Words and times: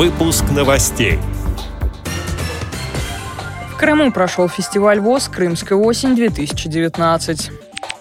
Выпуск 0.00 0.44
новостей. 0.56 1.18
В 3.70 3.76
Крыму 3.76 4.10
прошел 4.10 4.48
фестиваль 4.48 4.98
ВОЗ 4.98 5.28
«Крымская 5.28 5.76
осень-2019». 5.76 7.52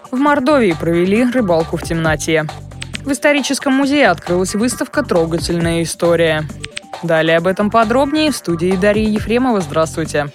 В 0.10 0.16
Мордовии 0.16 0.72
провели 0.80 1.30
рыбалку 1.30 1.76
в 1.76 1.84
темноте. 1.84 2.46
В 3.04 3.12
историческом 3.12 3.74
музее 3.74 4.08
открылась 4.08 4.56
выставка 4.56 5.04
«Трогательная 5.04 5.84
история». 5.84 6.48
Далее 7.04 7.36
об 7.36 7.48
этом 7.48 7.70
подробнее 7.70 8.32
в 8.32 8.36
студии 8.38 8.78
Дарьи 8.78 9.10
Ефремова. 9.10 9.60
Здравствуйте. 9.60 10.32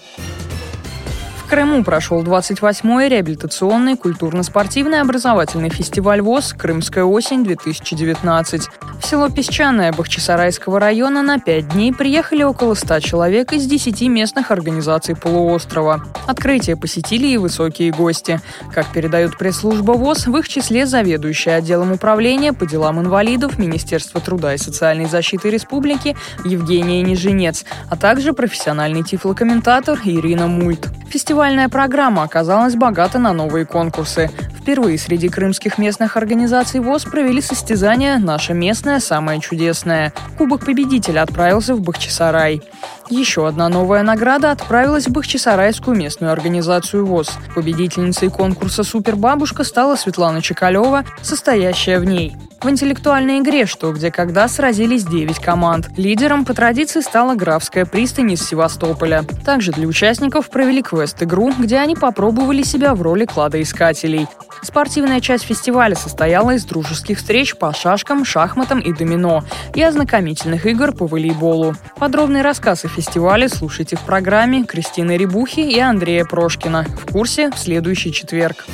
Крыму 1.49 1.85
прошел 1.85 2.23
28-й 2.23 3.09
реабилитационный 3.09 3.97
культурно-спортивный 3.97 5.01
образовательный 5.01 5.69
фестиваль 5.69 6.23
ВОЗ 6.23 6.55
«Крымская 6.55 7.05
осень-2019». 7.05 8.63
В 9.01 9.07
село 9.07 9.29
Песчаное 9.29 9.93
Бахчисарайского 9.93 10.81
района 10.81 11.23
на 11.23 11.39
пять 11.39 11.69
дней 11.69 11.93
приехали 11.93 12.43
около 12.43 12.73
100 12.73 13.01
человек 13.01 13.53
из 13.53 13.67
10 13.67 14.01
местных 14.09 14.51
организаций 14.51 15.15
полуострова. 15.15 16.03
Открытие 16.27 16.77
посетили 16.77 17.27
и 17.27 17.37
высокие 17.37 17.93
гости. 17.93 18.41
Как 18.73 18.87
передают 18.87 19.37
пресс-служба 19.37 19.93
ВОЗ, 19.93 20.27
в 20.27 20.37
их 20.39 20.49
числе 20.49 20.87
заведующая 20.87 21.57
отделом 21.57 21.93
управления 21.93 22.55
по 22.55 22.67
делам 22.67 23.01
инвалидов 23.01 23.59
Министерства 23.59 24.21
труда 24.23 24.55
и 24.55 24.59
социальной 24.59 25.07
защиты 25.07 25.51
республики 25.51 26.17
Евгения 26.47 27.03
Ниженец, 27.03 27.67
а 27.91 27.97
также 27.97 28.33
профессиональный 28.33 29.03
тифлокомментатор 29.03 30.01
Ирина 30.05 30.47
Мульт. 30.47 30.89
Фестивальная 31.15 31.69
программа 31.69 32.25
оказалась 32.25 32.75
богата 32.75 33.21
на 33.21 33.33
новые 33.33 33.67
конкурсы. 33.67 34.33
Впервые 34.61 34.99
среди 34.99 35.29
крымских 35.29 35.79
местных 35.79 36.17
организаций 36.17 36.81
ВОЗ 36.81 37.05
провели 37.05 37.41
состязание 37.41 38.19
«Наша 38.19 38.53
местная 38.53 38.99
самая 38.99 39.39
чудесная». 39.39 40.13
Кубок 40.37 40.65
победителя 40.65 41.23
отправился 41.23 41.77
в 41.77 41.83
Бахчисарай. 41.83 42.63
Еще 43.11 43.47
одна 43.47 43.69
новая 43.69 44.03
награда 44.03 44.51
отправилась 44.51 45.07
в 45.07 45.13
Бахчисарайскую 45.13 45.97
местную 45.97 46.33
организацию 46.33 47.07
ВОЗ. 47.07 47.31
Победительницей 47.55 48.29
конкурса 48.29 48.83
«Супербабушка» 48.83 49.63
стала 49.63 49.95
Светлана 49.95 50.43
Чекалева, 50.43 51.05
состоящая 51.23 52.01
в 52.01 52.05
ней. 52.05 52.37
В 52.65 52.71
интеллектуальной 52.71 53.41
игре 53.41 53.67
«Что, 53.67 53.93
где, 53.93 54.11
когда» 54.11 54.49
сразились 54.49 55.05
9 55.05 55.39
команд. 55.39 55.91
Лидером 55.99 56.47
по 56.47 56.55
традиции 56.55 57.03
стала 57.03 57.35
Графская 57.35 57.85
пристань 57.85 58.33
из 58.33 58.41
Севастополя. 58.41 59.23
Также 59.45 59.71
для 59.71 59.87
участников 59.87 60.49
провели 60.49 60.81
квест-игру, 60.81 61.53
где 61.59 61.77
они 61.77 61.95
попробовали 61.95 62.63
себя 62.63 62.95
в 62.95 63.03
роли 63.03 63.27
кладоискателей. 63.27 64.29
Спортивная 64.63 65.21
часть 65.21 65.45
фестиваля 65.45 65.95
состояла 65.95 66.53
из 66.53 66.65
дружеских 66.65 67.19
встреч 67.19 67.55
по 67.55 67.75
шашкам, 67.75 68.25
шахматам 68.25 68.81
и 68.81 68.95
домино 68.95 69.45
и 69.75 69.83
ознакомительных 69.83 70.65
игр 70.65 70.93
по 70.93 71.07
волейболу. 71.07 71.75
Подробный 71.99 72.41
рассказ 72.41 72.87
о 72.87 72.89
фестивале 72.89 73.51
слушайте 73.51 73.97
в 73.97 74.01
программе 74.01 74.65
Кристины 74.65 75.19
Рибухи 75.19 75.61
и 75.61 75.79
Андрея 75.79 76.25
Прошкина 76.25 76.87
в 76.99 77.13
курсе 77.13 77.51
в 77.51 77.59
следующий 77.59 78.11
четверг. 78.11 78.65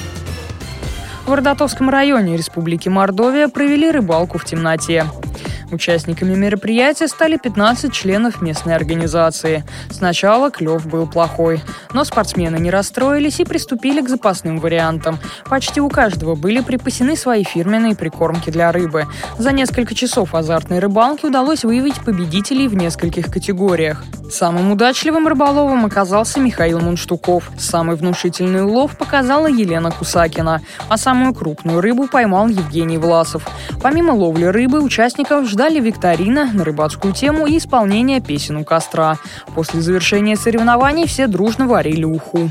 В 1.30 1.32
Ордатовском 1.32 1.88
районе 1.88 2.36
Республики 2.36 2.88
Мордовия 2.88 3.46
провели 3.46 3.88
рыбалку 3.88 4.36
в 4.36 4.44
темноте. 4.44 5.06
Участниками 5.72 6.34
мероприятия 6.34 7.06
стали 7.06 7.36
15 7.36 7.92
членов 7.92 8.42
местной 8.42 8.74
организации. 8.74 9.64
Сначала 9.90 10.50
клев 10.50 10.86
был 10.86 11.06
плохой, 11.06 11.62
но 11.92 12.04
спортсмены 12.04 12.56
не 12.56 12.70
расстроились 12.70 13.38
и 13.40 13.44
приступили 13.44 14.00
к 14.00 14.08
запасным 14.08 14.58
вариантам. 14.58 15.18
Почти 15.48 15.80
у 15.80 15.88
каждого 15.88 16.34
были 16.34 16.60
припасены 16.60 17.16
свои 17.16 17.44
фирменные 17.44 17.94
прикормки 17.94 18.50
для 18.50 18.72
рыбы. 18.72 19.06
За 19.38 19.52
несколько 19.52 19.94
часов 19.94 20.34
азартной 20.34 20.80
рыбалки 20.80 21.26
удалось 21.26 21.64
выявить 21.64 22.00
победителей 22.04 22.66
в 22.66 22.74
нескольких 22.74 23.26
категориях. 23.26 24.04
Самым 24.30 24.70
удачливым 24.70 25.26
рыболовом 25.26 25.84
оказался 25.84 26.38
Михаил 26.38 26.78
Мунштуков. 26.80 27.50
Самый 27.58 27.96
внушительный 27.96 28.64
улов 28.64 28.96
показала 28.96 29.48
Елена 29.48 29.91
Кусакина, 29.91 30.62
а 30.88 30.97
самую 30.97 31.34
крупную 31.34 31.81
рыбу 31.81 32.06
поймал 32.06 32.47
Евгений 32.47 32.98
Власов. 32.98 33.47
Помимо 33.82 34.12
ловли 34.12 34.44
рыбы, 34.44 34.81
участников 34.81 35.48
ждали 35.60 35.78
викторина 35.78 36.50
на 36.54 36.65
рыбацкую 36.65 37.12
тему 37.12 37.47
и 37.47 37.59
исполнение 37.59 38.22
песен 38.22 38.56
у 38.56 38.65
костра. 38.65 39.19
После 39.54 39.82
завершения 39.82 40.34
соревнований 40.34 41.06
все 41.06 41.26
дружно 41.26 41.66
варили 41.66 42.04
уху. 42.04 42.50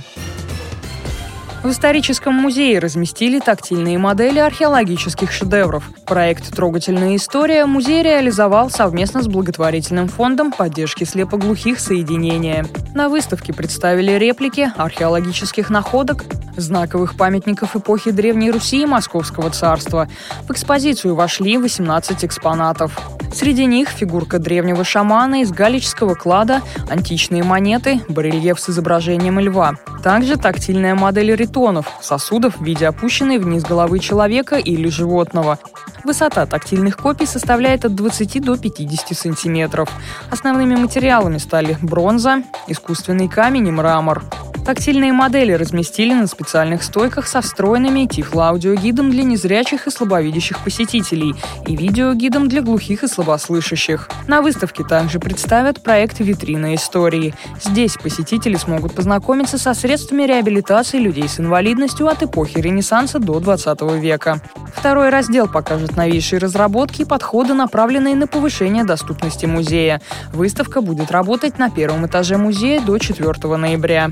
В 1.64 1.72
историческом 1.72 2.36
музее 2.36 2.78
разместили 2.78 3.40
тактильные 3.40 3.98
модели 3.98 4.38
археологических 4.38 5.32
шедевров. 5.32 5.90
Проект 6.06 6.56
«Трогательная 6.56 7.16
история» 7.16 7.66
музей 7.66 8.04
реализовал 8.04 8.70
совместно 8.70 9.24
с 9.24 9.28
благотворительным 9.28 10.08
фондом 10.08 10.52
поддержки 10.52 11.04
слепоглухих 11.04 11.80
соединения. 11.80 12.66
На 12.94 13.10
выставке 13.10 13.54
представили 13.54 14.12
реплики 14.14 14.72
археологических 14.78 15.72
находок, 15.72 16.26
знаковых 16.62 17.16
памятников 17.16 17.76
эпохи 17.76 18.12
Древней 18.12 18.52
Руси 18.52 18.84
и 18.84 18.86
Московского 18.86 19.50
царства. 19.50 20.08
В 20.48 20.52
экспозицию 20.52 21.16
вошли 21.16 21.58
18 21.58 22.26
экспонатов. 22.26 23.00
Среди 23.34 23.66
них 23.66 23.90
фигурка 23.90 24.40
древнего 24.40 24.84
шамана 24.84 25.42
из 25.42 25.52
галического 25.52 26.16
клада, 26.16 26.62
античные 26.90 27.44
монеты, 27.44 28.02
барельеф 28.10 28.60
с 28.60 28.70
изображением 28.70 29.40
льва. 29.40 29.76
Также 30.04 30.36
тактильная 30.36 30.96
модель 30.96 31.36
ритонов, 31.36 31.86
сосудов 32.02 32.58
в 32.58 32.64
виде 32.64 32.88
опущенной 32.88 33.38
вниз 33.38 33.64
головы 33.64 34.00
человека 34.00 34.56
или 34.56 34.90
животного. 34.90 35.60
Высота 36.04 36.46
тактильных 36.46 36.98
копий 36.98 37.26
составляет 37.26 37.86
от 37.86 37.96
20 37.96 38.42
до 38.42 38.58
50 38.58 39.18
сантиметров. 39.18 39.90
Основными 40.32 40.76
материалами 40.76 41.38
стали 41.38 41.78
бронза, 41.82 42.44
искусственный 42.68 43.28
камень 43.28 43.68
и 43.68 43.72
мрамор. 43.72 44.24
Тактильные 44.70 45.14
модели 45.14 45.52
разместили 45.54 46.14
на 46.14 46.28
специальных 46.28 46.84
стойках 46.84 47.26
со 47.26 47.42
встроенными 47.42 48.06
тифлоаудиогидом 48.06 49.10
для 49.10 49.24
незрячих 49.24 49.88
и 49.88 49.90
слабовидящих 49.90 50.64
посетителей 50.64 51.34
и 51.66 51.76
видеогидом 51.76 52.48
для 52.48 52.62
глухих 52.62 53.04
и 53.04 53.08
слабослышащих. 53.08 54.08
На 54.28 54.44
выставке 54.44 54.84
также 54.84 55.20
представят 55.20 55.82
проект 55.82 56.20
«Витрина 56.20 56.76
истории». 56.76 57.34
Здесь 57.60 57.96
посетители 57.96 58.58
смогут 58.58 58.94
познакомиться 58.94 59.58
со 59.58 59.74
средствами 59.74 60.22
реабилитации 60.22 61.00
людей 61.00 61.28
с 61.28 61.40
инвалидностью 61.40 62.08
от 62.08 62.22
эпохи 62.22 62.60
Ренессанса 62.60 63.18
до 63.18 63.40
20 63.40 63.82
века. 64.00 64.40
Второй 64.76 65.10
раздел 65.10 65.48
покажет 65.48 65.98
новейшие 65.98 66.38
разработки 66.38 67.02
и 67.02 67.06
подходы, 67.06 67.56
направленные 67.56 68.16
на 68.16 68.28
повышение 68.28 68.84
доступности 68.84 69.48
музея. 69.48 70.00
Выставка 70.32 70.82
будет 70.82 71.10
работать 71.10 71.58
на 71.58 71.72
первом 71.72 72.06
этаже 72.06 72.38
музея 72.38 72.82
до 72.82 73.00
4 73.00 73.58
ноября. 73.58 74.12